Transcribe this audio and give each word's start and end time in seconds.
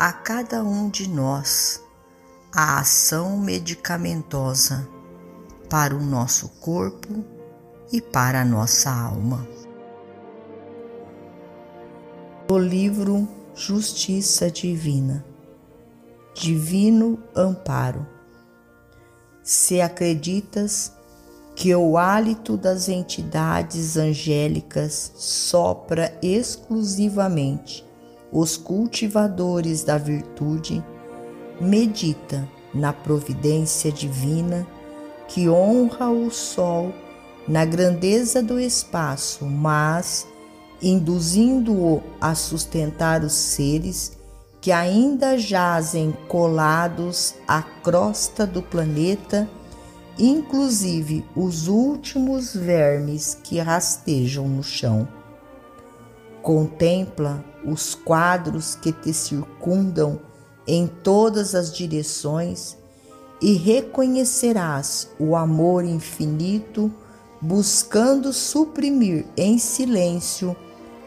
a 0.00 0.14
cada 0.14 0.64
um 0.64 0.88
de 0.88 1.06
nós 1.06 1.84
a 2.50 2.80
ação 2.80 3.36
medicamentosa 3.36 4.88
para 5.68 5.94
o 5.94 6.00
nosso 6.00 6.48
corpo 6.58 7.22
e 7.92 8.00
para 8.00 8.40
a 8.40 8.44
nossa 8.44 8.90
alma. 8.90 9.46
O 12.50 12.56
livro 12.56 13.28
Justiça 13.54 14.50
Divina, 14.50 15.22
Divino 16.32 17.22
Amparo. 17.36 18.06
Se 19.42 19.82
acreditas 19.82 20.94
que 21.54 21.74
o 21.74 21.98
hálito 21.98 22.56
das 22.56 22.88
entidades 22.88 23.98
angélicas 23.98 25.12
sopra 25.14 26.18
exclusivamente 26.22 27.89
os 28.32 28.56
cultivadores 28.56 29.82
da 29.82 29.98
virtude, 29.98 30.84
medita 31.60 32.48
na 32.72 32.92
providência 32.92 33.90
divina 33.90 34.66
que 35.28 35.48
honra 35.48 36.10
o 36.10 36.30
sol 36.30 36.92
na 37.46 37.64
grandeza 37.64 38.42
do 38.42 38.60
espaço, 38.60 39.44
mas 39.44 40.26
induzindo-o 40.82 42.02
a 42.20 42.34
sustentar 42.34 43.22
os 43.22 43.32
seres 43.32 44.18
que 44.60 44.72
ainda 44.72 45.38
jazem 45.38 46.12
colados 46.28 47.34
à 47.48 47.62
crosta 47.62 48.46
do 48.46 48.62
planeta, 48.62 49.48
inclusive 50.18 51.24
os 51.34 51.66
últimos 51.66 52.54
vermes 52.54 53.34
que 53.42 53.58
rastejam 53.58 54.46
no 54.46 54.62
chão. 54.62 55.08
Contempla 56.42 57.44
os 57.64 57.94
quadros 57.94 58.74
que 58.74 58.92
te 58.92 59.12
circundam 59.12 60.20
em 60.66 60.86
todas 60.86 61.54
as 61.54 61.72
direções 61.72 62.76
e 63.40 63.54
reconhecerás 63.54 65.08
o 65.18 65.36
amor 65.36 65.84
infinito 65.84 66.92
buscando 67.40 68.32
suprimir 68.32 69.26
em 69.36 69.58
silêncio 69.58 70.56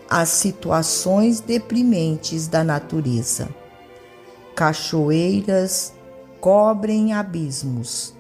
as 0.10 0.30
situações 0.30 1.40
deprimentes 1.40 2.48
da 2.48 2.64
natureza. 2.64 3.50
Cachoeiras 4.56 5.94
cobrem 6.40 7.14
abismos, 7.14 8.14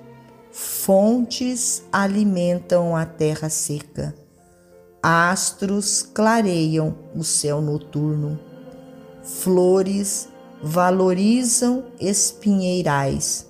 fontes 0.52 1.84
alimentam 1.91 2.96
a 2.96 3.06
terra 3.06 3.50
seca 3.50 4.16
Astros 5.06 6.02
clareiam 6.02 6.96
o 7.14 7.25
céu 7.25 7.59
noturno, 7.59 8.40
flores 9.22 10.30
valorizam 10.62 11.84
espinheirais. 12.00 13.46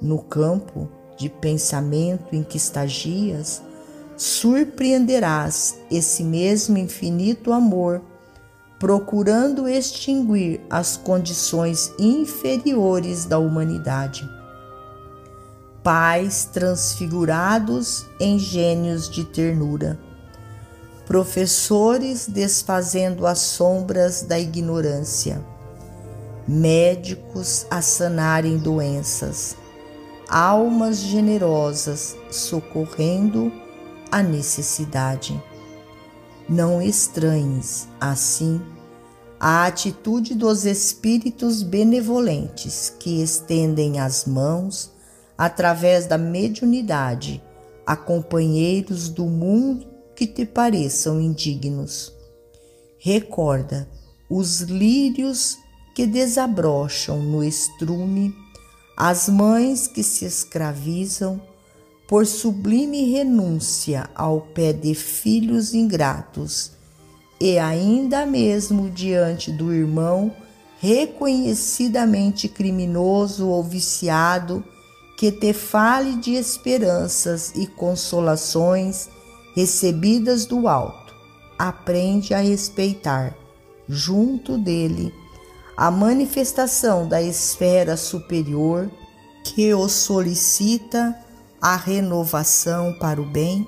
No 0.00 0.22
campo 0.22 0.88
de 1.18 1.28
pensamento 1.28 2.34
em 2.34 2.42
que 2.42 2.56
estagias, 2.56 3.62
surpreenderás 4.16 5.78
esse 5.90 6.24
mesmo 6.24 6.78
infinito 6.78 7.52
amor, 7.52 8.00
procurando 8.80 9.68
extinguir 9.68 10.62
as 10.70 10.96
condições 10.96 11.92
inferiores 11.98 13.26
da 13.26 13.38
humanidade. 13.38 14.26
Pais 15.82 16.46
transfigurados 16.46 18.06
em 18.18 18.38
gênios 18.38 19.10
de 19.10 19.24
ternura 19.24 20.00
professores 21.06 22.26
desfazendo 22.26 23.26
as 23.26 23.40
sombras 23.40 24.22
da 24.22 24.38
ignorância, 24.38 25.44
médicos 26.48 27.66
a 27.70 27.82
sanarem 27.82 28.56
doenças, 28.56 29.56
almas 30.28 30.98
generosas 30.98 32.16
socorrendo 32.30 33.52
a 34.10 34.22
necessidade. 34.22 35.40
Não 36.48 36.80
estranhes, 36.80 37.88
assim, 38.00 38.60
a 39.38 39.66
atitude 39.66 40.34
dos 40.34 40.64
espíritos 40.64 41.62
benevolentes 41.62 42.94
que 42.98 43.22
estendem 43.22 44.00
as 44.00 44.24
mãos 44.24 44.90
através 45.36 46.06
da 46.06 46.16
mediunidade 46.16 47.42
a 47.86 47.96
companheiros 47.96 49.08
do 49.08 49.26
mundo 49.26 49.93
que 50.14 50.26
te 50.26 50.44
pareçam 50.46 51.20
indignos. 51.20 52.12
Recorda 52.98 53.88
os 54.28 54.60
lírios 54.60 55.58
que 55.94 56.06
desabrocham 56.06 57.22
no 57.22 57.44
estrume, 57.44 58.34
as 58.96 59.28
mães 59.28 59.86
que 59.86 60.02
se 60.02 60.24
escravizam 60.24 61.40
por 62.08 62.26
sublime 62.26 63.10
renúncia 63.10 64.08
ao 64.14 64.40
pé 64.40 64.72
de 64.72 64.94
filhos 64.94 65.74
ingratos, 65.74 66.72
e 67.40 67.58
ainda 67.58 68.24
mesmo 68.24 68.90
diante 68.90 69.50
do 69.50 69.72
irmão 69.72 70.32
reconhecidamente 70.78 72.48
criminoso 72.48 73.48
ou 73.48 73.62
viciado, 73.62 74.62
que 75.16 75.32
te 75.32 75.52
fale 75.52 76.16
de 76.16 76.34
esperanças 76.34 77.52
e 77.54 77.66
consolações 77.66 79.08
recebidas 79.54 80.46
do 80.46 80.66
alto, 80.68 81.14
aprende 81.58 82.34
a 82.34 82.40
respeitar, 82.40 83.34
junto 83.88 84.58
dele, 84.58 85.14
a 85.76 85.90
manifestação 85.90 87.06
da 87.06 87.22
esfera 87.22 87.96
superior 87.96 88.90
que 89.44 89.72
o 89.74 89.88
solicita 89.88 91.16
a 91.60 91.76
renovação 91.76 92.92
para 92.98 93.20
o 93.20 93.24
bem, 93.24 93.66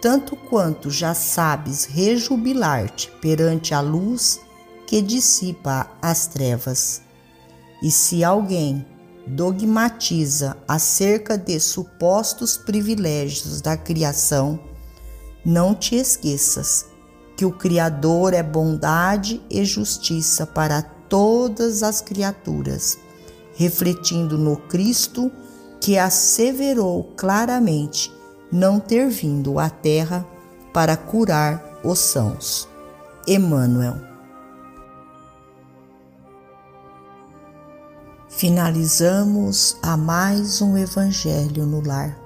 tanto 0.00 0.36
quanto 0.36 0.90
já 0.90 1.14
sabes 1.14 1.84
rejubilar-te 1.84 3.10
perante 3.20 3.74
a 3.74 3.80
luz 3.80 4.40
que 4.86 5.02
dissipa 5.02 5.90
as 6.00 6.26
trevas. 6.26 7.02
E 7.82 7.90
se 7.90 8.22
alguém 8.22 8.86
dogmatiza 9.26 10.56
acerca 10.68 11.36
de 11.36 11.58
supostos 11.58 12.56
privilégios 12.56 13.60
da 13.60 13.76
criação, 13.76 14.58
não 15.46 15.76
te 15.76 15.94
esqueças 15.94 16.86
que 17.36 17.44
o 17.44 17.52
Criador 17.52 18.34
é 18.34 18.42
bondade 18.42 19.40
e 19.48 19.64
justiça 19.64 20.44
para 20.44 20.82
todas 20.82 21.84
as 21.84 22.00
criaturas, 22.00 22.98
refletindo 23.54 24.36
no 24.36 24.56
Cristo 24.56 25.30
que 25.80 25.96
asseverou 25.96 27.12
claramente 27.16 28.12
não 28.50 28.80
ter 28.80 29.08
vindo 29.08 29.60
à 29.60 29.70
terra 29.70 30.26
para 30.72 30.96
curar 30.96 31.78
os 31.84 32.00
sãos. 32.00 32.68
Emmanuel. 33.24 33.98
Finalizamos 38.28 39.76
a 39.80 39.96
mais 39.96 40.60
um 40.60 40.76
Evangelho 40.76 41.64
no 41.64 41.86
Lar 41.86 42.25